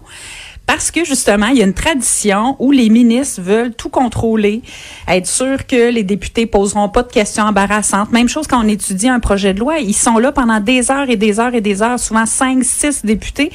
Parce 0.67 0.89
que 0.91 1.05
justement, 1.05 1.48
il 1.48 1.57
y 1.57 1.62
a 1.62 1.65
une 1.65 1.74
tradition 1.74 2.55
où 2.60 2.72
les 2.72 2.89
ministres 2.89 3.41
veulent 3.41 3.74
tout 3.74 3.89
contrôler, 3.89 4.62
être 5.07 5.27
sûr 5.27 5.67
que 5.67 5.91
les 5.91 6.03
députés 6.03 6.45
poseront 6.48 6.89
pas 6.89 7.03
de 7.03 7.12
questions 7.12 7.43
embarrassantes. 7.43 8.12
Même 8.12 8.27
chose 8.27 8.48
quand 8.48 8.63
on 8.63 8.67
étudie 8.67 9.07
un 9.07 9.19
projet 9.19 9.53
de 9.53 9.60
loi, 9.60 9.77
ils 9.79 9.93
sont 9.93 10.17
là 10.17 10.31
pendant 10.31 10.60
des 10.60 10.89
heures 10.91 11.10
et 11.10 11.17
des 11.17 11.39
heures 11.39 11.53
et 11.53 11.62
des 11.62 11.81
heures, 11.81 12.00
souvent 12.00 12.25
cinq, 12.25 12.63
six 12.63 13.05
députés, 13.05 13.51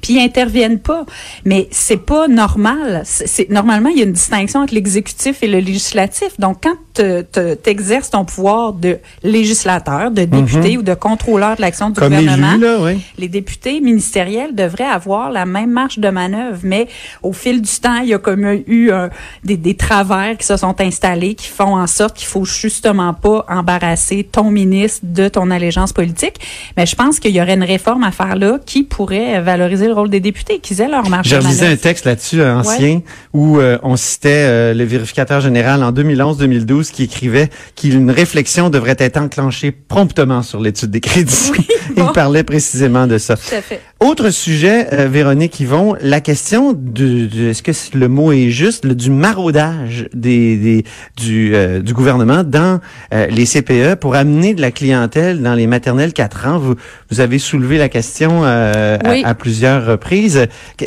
puis 0.00 0.14
ils 0.14 0.20
interviennent 0.20 0.78
pas. 0.78 1.04
Mais 1.44 1.68
c'est 1.70 1.98
pas 2.04 2.28
normal. 2.28 3.02
C'est 3.04 3.50
normalement 3.50 3.90
il 3.90 3.98
y 3.98 4.00
a 4.00 4.04
une 4.04 4.12
distinction 4.12 4.60
entre 4.60 4.74
l'exécutif 4.74 5.42
et 5.42 5.48
le 5.48 5.58
législatif. 5.58 6.38
Donc 6.38 6.58
quand 6.62 6.76
tu 6.94 7.70
exerces 7.70 8.10
ton 8.10 8.24
pouvoir 8.24 8.72
de 8.72 8.98
législateur, 9.22 10.10
de 10.10 10.24
député 10.24 10.78
ou 10.78 10.82
de 10.82 10.94
contrôleur 10.94 11.56
de 11.56 11.60
l'action 11.60 11.90
du 11.90 11.94
Mhm. 12.00 12.08
Comme 12.08 12.18
gouvernement, 12.18 12.52
élu, 12.54 12.60
là, 12.62 12.76
oui. 12.80 13.00
les 13.18 13.28
députés 13.28 13.80
ministériels 13.80 14.54
devraient 14.54 14.84
avoir 14.84 15.30
la 15.30 15.46
même 15.46 15.70
marge 15.70 15.98
de 15.98 16.08
manœuvre, 16.08 16.53
mais 16.62 16.88
au 17.22 17.32
fil 17.32 17.60
du 17.60 17.70
temps, 17.80 17.98
il 18.02 18.08
y 18.08 18.14
a 18.14 18.18
comme 18.18 18.44
eu 18.66 18.90
euh, 18.90 19.08
des, 19.44 19.56
des 19.56 19.74
travers 19.74 20.36
qui 20.36 20.46
se 20.46 20.56
sont 20.56 20.80
installés, 20.80 21.34
qui 21.34 21.48
font 21.48 21.76
en 21.76 21.86
sorte 21.86 22.16
qu'il 22.16 22.28
faut 22.28 22.44
justement 22.44 23.14
pas 23.14 23.44
embarrasser 23.48 24.24
ton 24.30 24.50
ministre 24.50 25.00
de 25.02 25.28
ton 25.28 25.50
allégeance 25.50 25.92
politique. 25.92 26.40
Mais 26.76 26.86
je 26.86 26.96
pense 26.96 27.20
qu'il 27.20 27.32
y 27.32 27.40
aurait 27.40 27.54
une 27.54 27.64
réforme 27.64 28.04
à 28.04 28.10
faire 28.10 28.36
là 28.36 28.58
qui 28.64 28.82
pourrait 28.82 29.40
valoriser 29.40 29.86
le 29.86 29.94
rôle 29.94 30.10
des 30.10 30.20
députés, 30.20 30.58
qu'ils 30.58 30.80
aient 30.80 30.88
leur 30.88 31.08
marge 31.08 31.28
J'ai 31.28 31.38
de 31.38 31.42
relisé 31.42 31.66
un 31.66 31.76
texte 31.76 32.04
là-dessus, 32.04 32.40
euh, 32.40 32.56
ancien, 32.56 33.00
où 33.32 33.58
euh, 33.58 33.78
on 33.82 33.96
citait 33.96 34.44
euh, 34.46 34.74
le 34.74 34.84
vérificateur 34.84 35.40
général 35.40 35.82
en 35.82 35.92
2011-2012 35.92 36.90
qui 36.90 37.04
écrivait 37.04 37.50
qu'une 37.76 38.10
réflexion 38.10 38.70
devrait 38.70 38.96
être 38.98 39.16
enclenchée 39.16 39.72
promptement 39.72 40.42
sur 40.42 40.60
l'étude 40.60 40.90
des 40.90 41.00
crédits. 41.00 41.52
bon. 41.96 42.06
Il 42.08 42.12
parlait 42.12 42.44
précisément 42.44 43.06
de 43.06 43.18
ça. 43.18 43.36
Tout 43.36 43.54
à 43.54 43.60
fait. 43.62 43.80
Autre 44.00 44.28
sujet, 44.28 44.88
euh, 44.92 45.08
Véronique 45.08 45.58
Yvon, 45.60 45.96
la 45.98 46.20
question 46.20 46.43
est-ce 46.52 47.62
que 47.62 47.96
le 47.98 48.08
mot 48.08 48.32
est 48.32 48.50
juste, 48.50 48.84
le, 48.84 48.94
du 48.94 49.10
maraudage 49.10 50.08
des, 50.12 50.56
des- 50.56 50.84
du, 51.16 51.54
euh, 51.54 51.80
du 51.80 51.94
gouvernement 51.94 52.44
dans 52.44 52.80
euh, 53.12 53.26
les 53.28 53.46
CPE 53.46 53.94
pour 54.00 54.14
amener 54.14 54.54
de 54.54 54.60
la 54.60 54.70
clientèle 54.70 55.42
dans 55.42 55.54
les 55.54 55.66
maternelles 55.66 56.12
4 56.12 56.46
ans? 56.48 56.58
Vous, 56.58 56.74
vous 57.10 57.20
avez 57.20 57.38
soulevé 57.38 57.78
la 57.78 57.88
question 57.88 58.42
euh, 58.44 58.96
à- 59.02 59.10
Oui. 59.10 59.22
à, 59.24 59.34
plusieurs 59.34 59.86
reprises. 59.86 60.46
Que- 60.76 60.84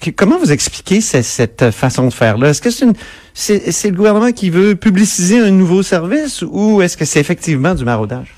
que- 0.00 0.10
comment 0.10 0.38
vous 0.38 0.52
expliquez 0.52 1.00
ce- 1.00 1.22
cette 1.22 1.70
façon 1.70 2.06
de 2.06 2.12
faire-là? 2.12 2.48
Est-ce 2.50 2.62
que 2.62 2.70
c'est 2.70 2.84
une 2.86 2.94
c'est 3.36 3.72
c'est 3.72 3.90
le 3.90 3.96
gouvernement 3.96 4.30
qui 4.32 4.48
veut 4.48 4.76
publiciser 4.76 5.40
un 5.40 5.50
nouveau 5.50 5.82
service 5.82 6.42
ou 6.48 6.82
est-ce 6.82 6.96
que 6.96 7.04
c'est 7.04 7.18
effectivement 7.20 7.74
du 7.74 7.84
maraudage? 7.84 8.34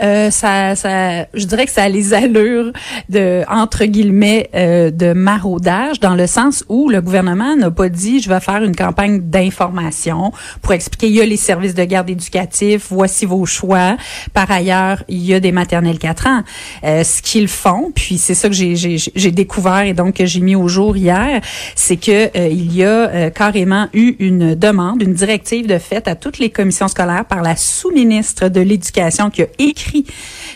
Euh, 0.00 0.30
ça, 0.30 0.74
ça, 0.76 1.26
je 1.34 1.44
dirais 1.44 1.66
que 1.66 1.72
ça 1.72 1.84
a 1.84 1.88
les 1.88 2.14
allures 2.14 2.72
de 3.08 3.42
entre 3.48 3.84
guillemets 3.84 4.50
euh, 4.54 4.90
de 4.90 5.12
maraudage 5.12 6.00
dans 6.00 6.14
le 6.14 6.26
sens 6.26 6.64
où 6.68 6.88
le 6.88 7.00
gouvernement 7.00 7.56
n'a 7.56 7.70
pas 7.70 7.88
dit 7.88 8.20
je 8.20 8.28
vais 8.28 8.40
faire 8.40 8.62
une 8.62 8.76
campagne 8.76 9.20
d'information 9.20 10.32
pour 10.62 10.72
expliquer 10.72 11.08
il 11.08 11.14
y 11.14 11.20
a 11.20 11.26
les 11.26 11.36
services 11.36 11.74
de 11.74 11.84
garde 11.84 12.10
éducatifs, 12.10 12.86
voici 12.90 13.26
vos 13.26 13.46
choix. 13.46 13.96
Par 14.32 14.50
ailleurs, 14.50 15.02
il 15.08 15.24
y 15.24 15.34
a 15.34 15.40
des 15.40 15.52
maternelles 15.52 15.98
4 15.98 16.26
ans. 16.26 16.42
Euh, 16.84 17.04
ce 17.04 17.22
qu'ils 17.22 17.48
font, 17.48 17.92
puis 17.94 18.18
c'est 18.18 18.34
ça 18.34 18.48
que 18.48 18.54
j'ai 18.54 19.30
découvert 19.30 19.82
et 19.82 19.94
donc 19.94 20.16
que 20.16 20.26
j'ai 20.26 20.40
mis 20.40 20.56
au 20.56 20.68
jour 20.68 20.96
hier, 20.96 21.40
c'est 21.74 21.96
que 21.96 22.36
euh, 22.36 22.48
il 22.48 22.74
y 22.74 22.84
a 22.84 23.08
euh, 23.08 23.30
carrément 23.30 23.88
eu 23.92 24.16
une 24.18 24.54
demande, 24.54 25.02
une 25.02 25.14
directive 25.14 25.66
de 25.66 25.78
fait 25.78 26.08
à 26.08 26.14
toutes 26.14 26.38
les 26.38 26.50
commissions 26.50 26.88
scolaires 26.88 27.24
par 27.24 27.42
la 27.42 27.56
sous-ministre 27.56 28.48
de 28.48 28.60
l'Éducation 28.60 29.30
qui 29.30 29.42
a 29.42 29.46
écrit 29.58 29.87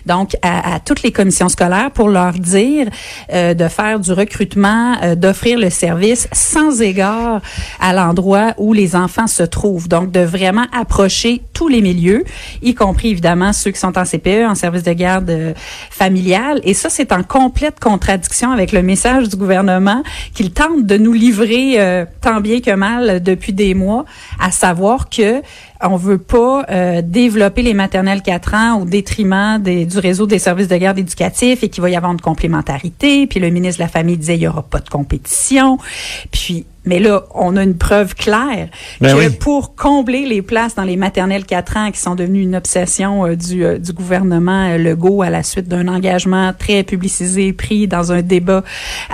donc 0.07 0.37
à, 0.43 0.81
toutes 0.81 1.03
les 1.03 1.12
commissions 1.12 1.49
scolaires 1.49 1.91
pour 1.91 2.09
leur 2.09 2.33
dire 2.33 2.89
euh, 3.33 3.55
de 3.55 3.69
faire 3.69 4.01
du 4.01 4.12
recrutement, 4.12 4.97
euh, 5.03 5.15
d'offrir 5.15 5.59
le 5.59 5.71
service 5.71 6.29
sans 6.33 6.81
égard 6.81 7.41
à 7.81 7.93
l'endroit 7.93 8.55
où 8.59 8.73
les 8.73 8.97
enfants 8.97 9.27
se 9.27 9.43
trouvent. 9.43 9.89
Donc 9.89 10.11
de 10.11 10.21
vraiment 10.21 10.67
approcher 10.73 11.43
tous 11.53 11.69
les 11.69 11.81
milieux, 11.81 12.25
y 12.62 12.75
compris 12.75 13.11
évidemment 13.11 13.53
ceux 13.53 13.71
qui 13.71 13.79
sont 13.79 13.97
en 13.99 14.05
CPE, 14.05 14.47
en 14.49 14.55
service 14.55 14.83
de 14.83 14.93
garde 14.93 15.31
euh, 15.31 15.55
familiale. 15.91 16.61
Et 16.65 16.75
ça, 16.75 16.89
c'est 16.91 17.12
en 17.12 17.23
complète 17.23 17.79
contradiction 17.81 18.51
avec 18.51 18.73
le 18.73 18.83
message 18.83 19.29
du 19.29 19.37
gouvernement 19.37 20.03
qu'il 20.35 20.53
tente 20.53 20.87
de 20.87 20.97
nous 20.97 21.12
livrer 21.12 21.75
euh, 21.79 22.05
tant 22.21 22.41
bien 22.41 22.61
que 22.61 22.75
mal 22.75 23.23
depuis 23.23 23.53
des 23.53 23.75
mois, 23.75 24.05
à 24.41 24.51
savoir 24.51 25.09
que 25.09 25.43
on 25.83 25.97
veut 25.97 26.19
pas 26.19 26.65
euh, 26.71 27.03
développer 27.03 27.62
les 27.62 27.75
maternelles 27.75 28.23
4 28.23 28.55
ans 28.55 28.81
au 28.83 28.85
détriment 28.85 29.59
des, 29.61 29.85
du 29.85 29.99
réseau 29.99 30.27
des 30.27 30.39
services 30.39 30.69
de 30.69 30.77
garde 30.77 30.99
éducatifs 30.99 31.62
et 31.62 31.69
qu'il 31.69 31.83
va 31.83 31.91
y 31.91 31.97
avoir 31.97 32.12
une 32.12 32.21
complémentarité. 32.21 33.27
Puis 33.27 33.41
le 33.41 33.51
ministre 33.51 33.79
de 33.79 33.85
la 33.85 33.89
Famille 33.89 34.17
disait 34.17 34.37
il 34.37 34.43
y 34.43 34.49
aura 34.49 34.62
pas 34.62 34.81
de 34.81 34.89
compétition. 34.89 35.79
Puis 36.31 36.67
mais 36.85 36.99
là, 36.99 37.25
on 37.35 37.57
a 37.57 37.62
une 37.62 37.77
preuve 37.77 38.15
claire 38.15 38.69
Ben 39.01 39.15
que 39.15 39.19
oui. 39.21 39.31
pour 39.31 39.75
combler 39.77 40.27
les 40.27 40.43
places 40.43 40.75
dans 40.75 40.83
les 40.83 40.97
maternelles 40.97 41.45
4 41.45 41.77
ans 41.77 41.91
qui 41.93 42.01
sont 42.01 42.15
devenues 42.17 42.43
une 42.43 42.57
obsession 42.57 43.25
euh, 43.27 43.37
du, 43.37 43.65
euh, 43.65 43.79
du 43.79 43.93
gouvernement 43.93 44.69
euh, 44.71 44.79
Legault 44.79 45.23
à 45.23 45.31
la 45.31 45.43
suite 45.43 45.69
d'un 45.69 45.87
engagement 45.89 46.53
très 46.59 46.83
publicisé 46.83 47.53
pris 47.53 47.87
dans 47.87 48.11
un 48.12 48.21
débat 48.23 48.65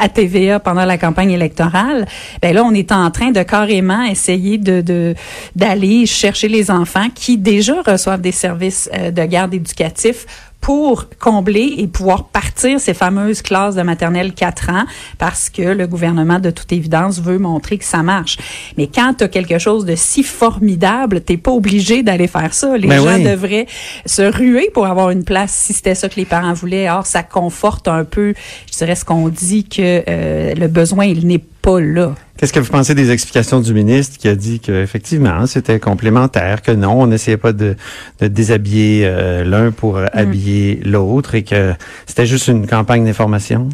à 0.00 0.08
TVA 0.08 0.60
pendant 0.60 0.84
la 0.86 0.96
campagne 0.98 1.30
électorale, 1.30 2.06
ben 2.40 2.54
là 2.54 2.64
on 2.64 2.72
est 2.72 2.90
en 2.92 3.10
train 3.10 3.30
de 3.32 3.42
carrément 3.42 4.02
essayer 4.04 4.56
de 4.58 4.80
de- 4.80 5.14
d'aller 5.54 6.06
chercher 6.06 6.48
les 6.48 6.70
enfants 6.70 7.08
qui 7.14 7.36
déjà 7.36 7.82
reçoivent 7.82 8.20
des 8.20 8.32
services 8.32 8.88
de 8.94 9.24
garde 9.24 9.52
éducatifs 9.54 10.26
pour 10.60 11.06
combler 11.18 11.74
et 11.78 11.86
pouvoir 11.86 12.24
partir 12.24 12.80
ces 12.80 12.94
fameuses 12.94 13.42
classes 13.42 13.74
de 13.74 13.82
maternelle 13.82 14.34
4 14.34 14.70
ans 14.70 14.84
parce 15.18 15.50
que 15.50 15.62
le 15.62 15.86
gouvernement, 15.86 16.38
de 16.40 16.50
toute 16.50 16.72
évidence, 16.72 17.20
veut 17.20 17.38
montrer 17.38 17.78
que 17.78 17.84
ça 17.84 18.02
marche. 18.02 18.36
Mais 18.76 18.86
quand 18.86 19.14
tu 19.18 19.24
as 19.24 19.28
quelque 19.28 19.58
chose 19.58 19.84
de 19.84 19.94
si 19.94 20.22
formidable, 20.22 21.20
t'es 21.20 21.36
pas 21.36 21.52
obligé 21.52 22.02
d'aller 22.02 22.26
faire 22.26 22.52
ça. 22.52 22.76
Les 22.76 22.88
Ben 22.88 23.02
gens 23.02 23.16
oui. 23.16 23.24
devraient 23.24 23.66
se 24.04 24.22
ruer 24.22 24.70
pour 24.74 24.86
avoir 24.86 25.10
une 25.10 25.24
place 25.24 25.52
si 25.52 25.72
c'était 25.72 25.94
ça 25.94 26.08
que 26.08 26.16
les 26.16 26.26
parents 26.26 26.52
voulaient. 26.52 26.90
Or, 26.90 27.06
ça 27.06 27.22
conforte 27.22 27.88
un 27.88 28.04
peu, 28.04 28.34
je 28.70 28.76
dirais, 28.76 28.94
ce 28.94 29.04
qu'on 29.04 29.28
dit 29.28 29.64
que 29.64 30.02
euh, 30.08 30.54
le 30.54 30.68
besoin, 30.68 31.06
il 31.06 31.26
n'est 31.26 31.44
pas 31.62 31.80
là. 31.80 32.14
Qu'est-ce 32.38 32.52
que 32.52 32.60
vous 32.60 32.70
pensez 32.70 32.94
des 32.94 33.10
explications 33.10 33.58
du 33.58 33.74
ministre 33.74 34.16
qui 34.16 34.28
a 34.28 34.36
dit 34.36 34.60
que 34.60 34.70
effectivement 34.70 35.44
c'était 35.46 35.80
complémentaire, 35.80 36.62
que 36.62 36.70
non, 36.70 36.92
on 37.02 37.08
n'essayait 37.08 37.36
pas 37.36 37.52
de, 37.52 37.74
de 38.20 38.28
déshabiller 38.28 39.02
euh, 39.06 39.42
l'un 39.42 39.72
pour 39.72 39.96
euh, 39.96 40.06
habiller 40.12 40.80
l'autre 40.84 41.34
et 41.34 41.42
que 41.42 41.74
c'était 42.06 42.26
juste 42.26 42.46
une 42.46 42.68
campagne 42.68 43.04
d'information? 43.04 43.68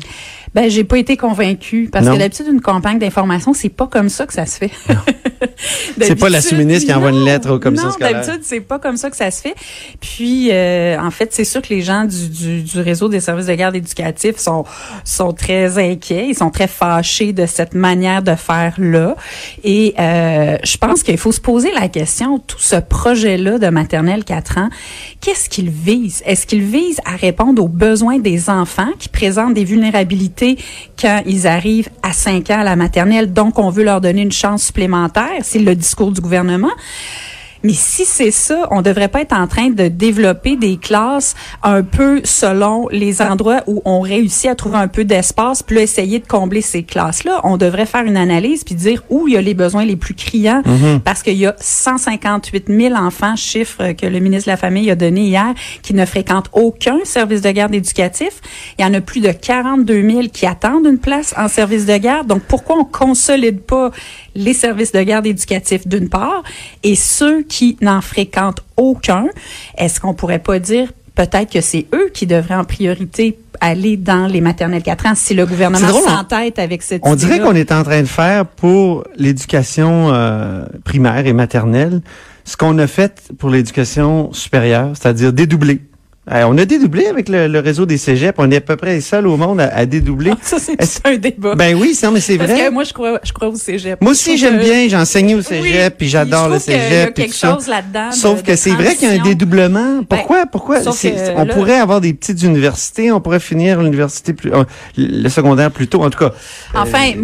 Ben, 0.54 0.70
j'ai 0.70 0.84
pas 0.84 0.98
été 0.98 1.16
convaincue 1.16 1.88
parce 1.90 2.06
Non. 2.06 2.14
que 2.14 2.18
d'habitude 2.18 2.46
une 2.50 2.60
campagne 2.60 2.98
d'information, 2.98 3.52
c'est 3.54 3.68
pas 3.68 3.86
comme 3.86 4.08
ça 4.08 4.26
que 4.26 4.32
ça 4.32 4.46
se 4.46 4.58
fait. 4.58 4.70
C'est 6.00 6.16
pas 6.16 6.28
la 6.28 6.40
sous-ministre 6.40 6.86
qui 6.86 6.94
envoie 6.94 7.10
une 7.10 7.24
lettre 7.24 7.52
aux 7.52 7.58
commissions 7.58 7.88
non, 7.88 7.96
d'habitude, 8.00 8.40
c'est 8.42 8.60
pas 8.60 8.78
comme 8.78 8.96
ça 8.96 9.10
que 9.10 9.16
ça 9.16 9.30
se 9.30 9.42
fait. 9.42 9.54
Puis, 10.00 10.48
euh, 10.50 10.96
en 11.00 11.10
fait, 11.10 11.32
c'est 11.32 11.44
sûr 11.44 11.62
que 11.62 11.68
les 11.68 11.82
gens 11.82 12.04
du, 12.04 12.28
du, 12.28 12.62
du 12.62 12.80
réseau 12.80 13.08
des 13.08 13.20
services 13.20 13.46
de 13.46 13.54
garde 13.54 13.76
éducatifs 13.76 14.38
sont 14.38 14.64
sont 15.04 15.32
très 15.32 15.78
inquiets, 15.78 16.26
ils 16.28 16.34
sont 16.34 16.50
très 16.50 16.66
fâchés 16.66 17.32
de 17.32 17.46
cette 17.46 17.74
manière 17.74 18.22
de 18.22 18.34
faire 18.34 18.74
là. 18.78 19.16
Et 19.62 19.94
euh, 19.98 20.56
je 20.64 20.76
pense 20.76 21.02
qu'il 21.02 21.18
faut 21.18 21.32
se 21.32 21.40
poser 21.40 21.70
la 21.72 21.88
question 21.88 22.38
tout 22.38 22.58
ce 22.58 22.76
projet-là 22.76 23.58
de 23.58 23.68
maternelle 23.68 24.24
4 24.24 24.58
ans, 24.58 24.68
qu'est-ce 25.20 25.48
qu'il 25.48 25.70
vise? 25.70 26.22
Est-ce 26.26 26.46
qu'il 26.46 26.62
vise 26.62 26.98
à 27.04 27.16
répondre 27.16 27.62
aux 27.62 27.68
besoins 27.68 28.18
des 28.18 28.50
enfants 28.50 28.90
qui 28.98 29.08
présentent 29.08 29.54
des 29.54 29.64
vulnérabilités 29.64 30.43
quand 31.00 31.22
ils 31.26 31.46
arrivent 31.46 31.90
à 32.02 32.12
5 32.12 32.50
ans 32.50 32.60
à 32.60 32.64
la 32.64 32.76
maternelle, 32.76 33.32
donc 33.32 33.58
on 33.58 33.70
veut 33.70 33.84
leur 33.84 34.00
donner 34.00 34.22
une 34.22 34.32
chance 34.32 34.64
supplémentaire, 34.64 35.42
c'est 35.42 35.58
le 35.58 35.74
discours 35.74 36.12
du 36.12 36.20
gouvernement. 36.20 36.72
Mais 37.64 37.72
si 37.72 38.04
c'est 38.04 38.30
ça, 38.30 38.68
on 38.70 38.82
devrait 38.82 39.08
pas 39.08 39.22
être 39.22 39.34
en 39.34 39.46
train 39.46 39.70
de 39.70 39.88
développer 39.88 40.56
des 40.56 40.76
classes 40.76 41.34
un 41.62 41.82
peu 41.82 42.20
selon 42.24 42.88
les 42.90 43.22
endroits 43.22 43.62
où 43.66 43.82
on 43.84 44.00
réussit 44.00 44.50
à 44.50 44.54
trouver 44.54 44.76
un 44.76 44.88
peu 44.88 45.04
d'espace, 45.04 45.62
puis 45.62 45.76
là, 45.76 45.82
essayer 45.82 46.18
de 46.18 46.26
combler 46.26 46.60
ces 46.60 46.82
classes-là. 46.82 47.40
On 47.42 47.56
devrait 47.56 47.86
faire 47.86 48.04
une 48.04 48.16
analyse 48.16 48.64
puis 48.64 48.74
dire 48.74 49.02
où 49.08 49.26
il 49.26 49.34
y 49.34 49.36
a 49.36 49.40
les 49.40 49.54
besoins 49.54 49.84
les 49.84 49.96
plus 49.96 50.14
criants, 50.14 50.62
parce 51.04 51.22
qu'il 51.22 51.38
y 51.38 51.46
a 51.46 51.56
158 51.58 52.66
000 52.68 52.94
enfants, 52.94 53.34
chiffre 53.34 53.92
que 53.92 54.06
le 54.06 54.20
ministre 54.20 54.46
de 54.46 54.52
la 54.52 54.56
Famille 54.56 54.90
a 54.90 54.94
donné 54.94 55.22
hier, 55.22 55.54
qui 55.82 55.94
ne 55.94 56.04
fréquentent 56.04 56.50
aucun 56.52 56.98
service 57.04 57.40
de 57.40 57.50
garde 57.50 57.74
éducatif. 57.74 58.40
Il 58.78 58.82
y 58.82 58.84
en 58.84 58.92
a 58.92 59.00
plus 59.00 59.20
de 59.20 59.32
42 59.32 60.10
000 60.10 60.22
qui 60.32 60.46
attendent 60.46 60.86
une 60.86 60.98
place 60.98 61.34
en 61.38 61.48
service 61.48 61.86
de 61.86 61.96
garde. 61.96 62.26
Donc, 62.26 62.42
pourquoi 62.42 62.76
on 62.78 62.84
consolide 62.84 63.60
pas 63.60 63.90
les 64.34 64.54
services 64.54 64.92
de 64.92 65.02
garde 65.02 65.26
éducatifs 65.26 65.86
d'une 65.86 66.08
part 66.08 66.42
et 66.82 66.94
ceux 66.96 67.42
qui 67.42 67.76
n'en 67.80 68.00
fréquentent 68.00 68.62
aucun? 68.76 69.26
Est-ce 69.78 70.00
qu'on 70.00 70.14
pourrait 70.14 70.38
pas 70.38 70.58
dire 70.58 70.92
peut-être 71.14 71.52
que 71.52 71.60
c'est 71.60 71.86
eux 71.94 72.10
qui 72.12 72.26
devraient 72.26 72.56
en 72.56 72.64
priorité 72.64 73.38
aller 73.60 73.96
dans 73.96 74.26
les 74.26 74.40
maternelles 74.40 74.82
4 74.82 75.06
ans 75.06 75.14
si 75.14 75.32
le 75.34 75.46
gouvernement 75.46 75.86
on- 75.94 76.02
s'entête 76.08 76.58
avec 76.58 76.82
cette 76.82 77.02
On 77.04 77.14
dirait 77.14 77.38
qu'on 77.38 77.54
est 77.54 77.70
en 77.70 77.84
train 77.84 78.00
de 78.02 78.06
faire 78.08 78.44
pour 78.46 79.04
l'éducation 79.16 80.12
euh, 80.12 80.64
primaire 80.84 81.24
et 81.26 81.32
maternelle 81.32 82.00
ce 82.44 82.56
qu'on 82.56 82.76
a 82.78 82.86
fait 82.86 83.22
pour 83.38 83.48
l'éducation 83.48 84.32
supérieure, 84.32 84.90
c'est-à-dire 84.94 85.32
dédoubler 85.32 85.80
Euh, 86.32 86.44
on 86.48 86.56
a 86.56 86.64
dédoublé 86.64 87.06
avec 87.06 87.28
le, 87.28 87.48
le 87.48 87.58
réseau 87.60 87.84
des 87.84 87.98
cégeps. 87.98 88.34
On 88.38 88.50
est 88.50 88.56
à 88.56 88.60
peu 88.62 88.76
près 88.76 88.94
les 88.94 89.00
seuls 89.02 89.26
au 89.26 89.36
monde 89.36 89.60
à, 89.60 89.68
à 89.76 89.84
dédoubler. 89.84 90.32
Ça, 90.40 90.56
c'est 90.58 90.78
un 91.06 91.16
débat. 91.16 91.54
Ben 91.54 91.76
oui, 91.78 91.98
non, 92.02 92.12
mais 92.12 92.20
c'est 92.20 92.38
Parce 92.38 92.50
vrai. 92.50 92.66
que 92.66 92.70
moi, 92.70 92.84
je 92.84 92.92
crois, 92.94 93.20
je 93.22 93.32
crois 93.32 93.48
au 93.48 93.56
cégep. 93.56 94.00
Moi 94.00 94.12
aussi, 94.12 94.38
j'aime 94.38 94.58
que- 94.58 94.64
bien. 94.64 94.88
J'ai 94.88 94.96
enseigné 94.96 95.34
au 95.34 95.42
cégep, 95.42 95.62
Oui, 95.92 95.94
puis 95.98 96.08
j'adore 96.08 96.48
le 96.48 96.54
trouve 96.54 96.64
qu'il 96.64 96.72
y 96.74 96.76
a 96.76 96.88
cégep. 96.88 97.14
quelque 97.14 97.34
chose 97.36 97.66
là-dedans 97.68 98.08
de- 98.08 98.14
Sauf 98.14 98.42
que 98.42 98.56
c'est 98.56 98.70
vrai 98.70 98.94
qu'il 98.94 99.08
y 99.08 99.18
a 99.18 99.20
un 99.20 99.22
dédoublement. 99.24 100.02
Pourquoi? 100.08 100.46
Pourquoi? 100.46 100.80
que 100.80 101.36
on 101.36 101.44
là- 101.44 101.54
pourrait 101.54 101.78
avoir 101.78 102.00
des 102.00 102.14
petites 102.14 102.42
universités, 102.42 103.12
on 103.12 103.20
pourrait 103.20 103.38
finir 103.40 103.82
l'université 103.82 104.32
plus, 104.32 104.50
euh, 104.54 104.64
le 104.96 105.28
secondaire 105.28 105.70
plus 105.70 105.88
tôt. 105.88 106.02
En 106.02 106.08
tout 106.10 106.18
cas, 106.20 106.32
Enfin, 106.74 107.10
euh, 107.18 107.22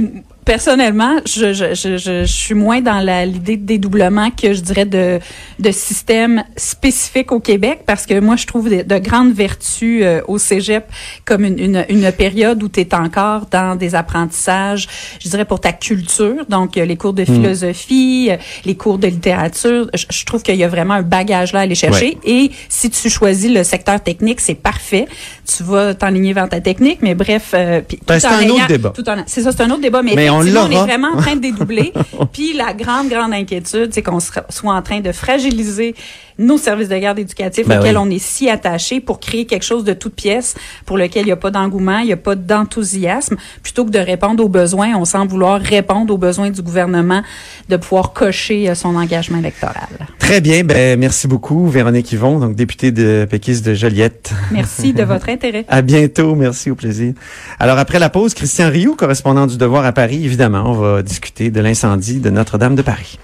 personnellement, 0.54 1.14
je, 1.26 1.52
je, 1.52 1.74
je, 1.74 1.96
je, 1.96 2.24
suis 2.24 2.54
moins 2.56 2.80
dans 2.80 2.98
la- 2.98 3.24
l'idée 3.24 3.56
de 3.56 3.64
dédoublement 3.64 4.32
que 4.32 4.52
je 4.52 4.60
dirais 4.60 4.84
de, 4.84 5.20
de 5.60 5.70
système 5.70 6.42
spécifique 6.56 7.30
au 7.30 7.38
Québec 7.38 7.82
parce 7.86 8.04
que 8.04 8.18
moi, 8.18 8.34
je 8.34 8.46
trouve 8.48 8.68
de, 8.68 8.82
de 8.82 8.98
grandes 8.98 9.32
vertus 9.32 10.00
euh, 10.02 10.22
au 10.26 10.38
cégep 10.38 10.86
comme 11.24 11.44
une, 11.44 11.60
une, 11.60 11.84
une 11.88 12.10
période 12.10 12.60
où 12.64 12.68
tu 12.68 12.80
es 12.80 12.92
encore 12.96 13.46
dans 13.52 13.76
des 13.76 13.94
apprentissages, 13.94 14.88
je 15.22 15.28
dirais, 15.28 15.44
pour 15.44 15.60
ta 15.60 15.70
culture. 15.72 16.44
Donc, 16.48 16.76
euh, 16.76 16.84
les 16.84 16.96
cours 16.96 17.12
de 17.12 17.24
philosophie, 17.24 18.30
euh, 18.32 18.36
les 18.64 18.74
cours 18.74 18.98
de 18.98 19.06
littérature, 19.06 19.88
je, 19.94 20.04
je 20.10 20.24
trouve 20.24 20.42
qu'il 20.42 20.56
y 20.56 20.64
a 20.64 20.68
vraiment 20.68 20.94
un 20.94 21.02
bagage 21.02 21.52
là 21.52 21.60
à 21.60 21.62
aller 21.62 21.76
chercher. 21.76 22.18
Et 22.24 22.50
si 22.68 22.90
tu 22.90 23.08
choisis 23.08 23.52
le 23.52 23.62
secteur 23.62 24.02
technique, 24.02 24.40
c'est 24.40 24.56
parfait. 24.56 25.06
Tu 25.46 25.62
vas 25.62 25.94
t'enligner 25.94 26.32
vers 26.32 26.48
ta 26.48 26.60
technique, 26.60 26.98
mais 27.02 27.14
bref. 27.14 27.52
euh, 27.54 27.82
Ben, 28.08 28.18
c'est 28.18 28.26
un 28.26 28.48
autre 28.50 28.66
débat. 28.66 28.92
C'est 29.26 29.42
ça, 29.42 29.52
c'est 29.52 29.62
un 29.62 29.70
autre 29.70 29.80
débat, 29.82 30.02
mais, 30.02 30.14
Mais 30.16 30.28
on 30.30 30.39
effectivement, 30.40 30.66
on, 30.68 30.70
est 30.70 30.86
vraiment 30.86 31.08
en 31.14 31.16
train 31.16 31.36
de 31.36 31.40
dédoubler. 31.40 31.92
Puis 32.32 32.52
la 32.54 32.72
grande, 32.72 33.08
grande 33.08 33.32
inquiétude, 33.32 33.90
c'est 33.92 34.02
qu'on 34.02 34.20
soit 34.20 34.74
en 34.74 34.82
train 34.82 35.00
de 35.00 35.12
fragiliser 35.12 35.94
nos 36.40 36.56
services 36.56 36.88
de 36.88 36.96
garde 36.96 37.18
éducatifs 37.18 37.68
Ben 37.68 37.78
auxquels 37.78 37.98
oui. 37.98 38.02
on 38.06 38.10
est 38.10 38.18
si 38.18 38.48
attaché 38.48 39.00
pour 39.00 39.20
créer 39.20 39.44
quelque 39.44 39.64
chose 39.64 39.84
de 39.84 39.92
toute 39.92 40.14
pièce 40.14 40.54
pour 40.86 40.96
lequel 40.96 41.22
il 41.22 41.26
n'y 41.26 41.32
a 41.32 41.36
pas 41.36 41.50
d'engouement, 41.50 41.98
il 41.98 42.06
n'y 42.06 42.12
a 42.12 42.16
pas 42.16 42.34
d'enthousiasme. 42.34 43.36
Plutôt 43.62 43.84
que 43.84 43.90
de 43.90 43.98
répondre 43.98 44.42
aux 44.42 44.48
besoins, 44.48 44.94
on 44.96 45.04
semble 45.04 45.30
vouloir 45.30 45.60
répondre 45.60 46.12
aux 46.12 46.18
besoins 46.18 46.50
du 46.50 46.62
gouvernement 46.62 47.22
de 47.68 47.76
pouvoir 47.76 48.12
cocher 48.12 48.70
euh, 48.70 48.74
son 48.74 48.96
engagement 48.96 49.38
électoral. 49.38 49.88
très 50.18 50.40
bien. 50.40 50.64
Ben, 50.64 50.98
merci 50.98 51.28
beaucoup, 51.28 51.68
Véronique 51.68 52.10
Yvon, 52.12 52.38
donc 52.38 52.56
députée 52.56 52.90
de 52.90 53.26
péquiste 53.30 53.64
de 53.64 53.74
Joliette. 53.74 54.32
Merci 54.50 54.92
de 54.92 55.02
votre 55.02 55.28
intérêt. 55.28 55.64
À 55.68 55.82
bientôt. 55.82 56.34
Merci, 56.34 56.70
au 56.70 56.74
plaisir. 56.74 57.12
Alors, 57.58 57.78
après 57.78 57.98
la 57.98 58.08
pause, 58.08 58.34
Christian 58.34 58.70
Rioux, 58.70 58.96
correspondant 58.96 59.46
du 59.46 59.56
Devoir 59.56 59.84
à 59.84 59.92
Paris, 60.20 60.26
évidemment, 60.26 60.64
on 60.66 60.74
va 60.74 61.02
discuter 61.02 61.50
de 61.50 61.60
l'incendie 61.60 62.20
de 62.20 62.28
Notre-Dame 62.28 62.74
de 62.74 62.82
Paris. 62.82 63.18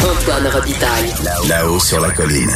Antoine 0.00 0.46
Robitaille. 0.46 1.12
Là-haut 1.48 1.78
sur 1.78 2.00
la 2.00 2.10
colline. 2.10 2.54